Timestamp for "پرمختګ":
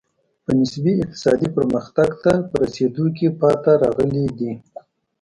1.57-2.09